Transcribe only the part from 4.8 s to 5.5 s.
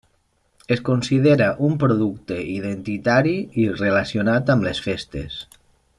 festes.